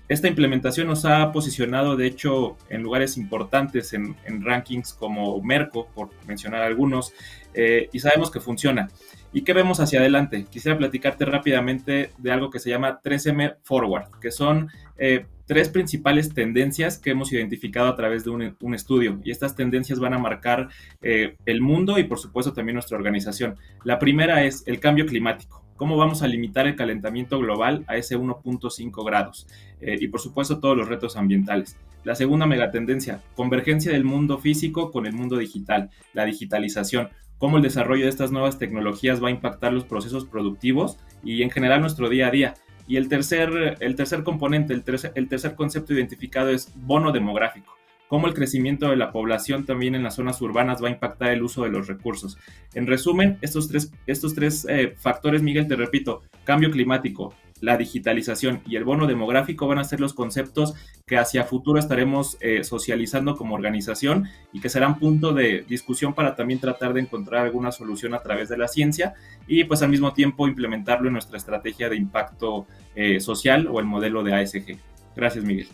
[0.09, 6.11] Esta implementación nos ha posicionado, de hecho, en lugares importantes en, rankings como Merco, por
[6.25, 7.13] mencionar algunos,
[7.53, 8.87] eh, y sabemos que funciona.
[9.33, 10.45] ¿Y qué vemos hacia adelante?
[10.49, 16.33] Quisiera platicarte rápidamente de algo que se llama 3M Forward, que son eh, tres principales
[16.33, 19.19] tendencias que hemos identificado a través de un, estudio.
[19.25, 20.69] Y estas tendencias van a marcar
[21.01, 23.57] eh, el mundo y, por supuesto, también nuestra organización.
[23.83, 28.17] La primera es el cambio climático cómo vamos a limitar el calentamiento global a ese
[28.17, 29.47] 1.5 grados
[29.79, 31.77] eh, y por supuesto todos los retos ambientales.
[32.03, 37.63] La segunda megatendencia, convergencia del mundo físico con el mundo digital, la digitalización, cómo el
[37.63, 42.09] desarrollo de estas nuevas tecnologías va a impactar los procesos productivos y en general nuestro
[42.09, 42.53] día a día.
[42.87, 44.83] Y el tercer, el tercer componente, el
[45.15, 47.76] el tercer concepto identificado es bono demográfico
[48.07, 51.43] cómo el crecimiento de la población también en las zonas urbanas va a impactar el
[51.43, 52.37] uso de los recursos.
[52.73, 58.61] En resumen, estos tres, estos tres eh, factores, Miguel, te repito, cambio climático, la digitalización
[58.65, 63.35] y el bono demográfico van a ser los conceptos que hacia futuro estaremos eh, socializando
[63.35, 68.13] como organización y que serán punto de discusión para también tratar de encontrar alguna solución
[68.13, 69.13] a través de la ciencia
[69.47, 73.85] y pues al mismo tiempo implementarlo en nuestra estrategia de impacto eh, social o el
[73.85, 74.77] modelo de ASG.
[75.15, 75.67] Gracias, Miguel.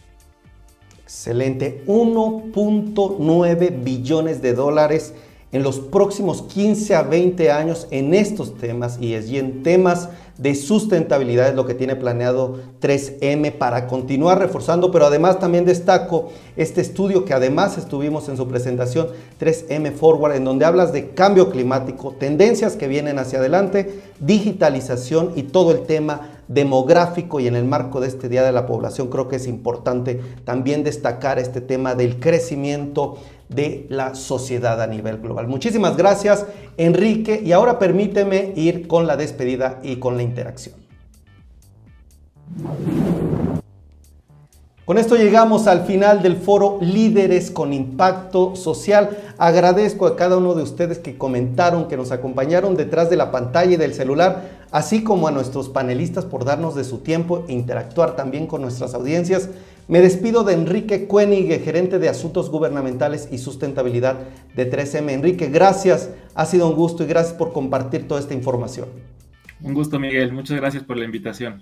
[1.14, 1.84] Excelente.
[1.86, 5.14] 1.9 billones de dólares
[5.52, 10.10] en los próximos 15 a 20 años en estos temas y es y en temas
[10.40, 16.30] de sustentabilidad es lo que tiene planeado 3M para continuar reforzando, pero además también destaco
[16.58, 19.10] este estudio que además estuvimos en su presentación
[19.40, 25.44] 3M Forward, en donde hablas de cambio climático, tendencias que vienen hacia adelante, digitalización y
[25.44, 29.28] todo el tema demográfico y en el marco de este Día de la Población creo
[29.28, 33.18] que es importante también destacar este tema del crecimiento
[33.50, 35.48] de la sociedad a nivel global.
[35.48, 36.46] Muchísimas gracias
[36.78, 40.76] Enrique y ahora permíteme ir con la despedida y con la interacción.
[44.86, 49.18] Con esto llegamos al final del foro Líderes con Impacto Social.
[49.38, 53.72] Agradezco a cada uno de ustedes que comentaron, que nos acompañaron detrás de la pantalla
[53.72, 58.16] y del celular, así como a nuestros panelistas por darnos de su tiempo e interactuar
[58.16, 59.52] también con nuestras audiencias.
[59.88, 64.18] Me despido de Enrique Cuenigue, gerente de Asuntos Gubernamentales y Sustentabilidad
[64.56, 65.12] de 3M.
[65.12, 66.10] Enrique, gracias.
[66.34, 68.90] Ha sido un gusto y gracias por compartir toda esta información.
[69.62, 70.34] Un gusto, Miguel.
[70.34, 71.62] Muchas gracias por la invitación.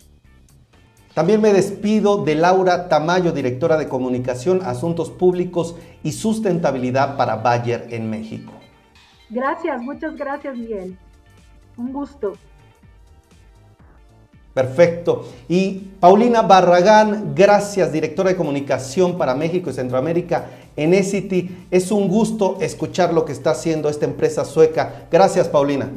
[1.13, 7.87] También me despido de Laura Tamayo, directora de Comunicación, Asuntos Públicos y Sustentabilidad para Bayer
[7.89, 8.53] en México.
[9.29, 10.97] Gracias, muchas gracias Miguel.
[11.75, 12.37] Un gusto.
[14.53, 15.25] Perfecto.
[15.47, 21.67] Y Paulina Barragán, gracias, directora de comunicación para México y Centroamérica en ECITY.
[21.71, 25.07] Es un gusto escuchar lo que está haciendo esta empresa sueca.
[25.09, 25.89] Gracias, Paulina.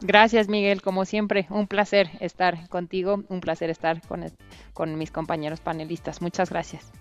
[0.00, 0.82] Gracias, Miguel.
[0.82, 4.24] Como siempre, un placer estar contigo, un placer estar con,
[4.72, 6.20] con mis compañeros panelistas.
[6.22, 6.92] Muchas gracias.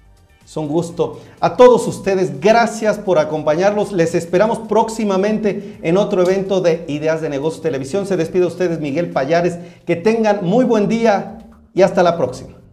[0.45, 1.21] Es un gusto.
[1.39, 3.91] A todos ustedes, gracias por acompañarlos.
[3.91, 8.05] Les esperamos próximamente en otro evento de Ideas de Negocios Televisión.
[8.05, 9.57] Se despide a ustedes Miguel Payares.
[9.87, 11.39] Que tengan muy buen día
[11.73, 12.64] y hasta la próxima.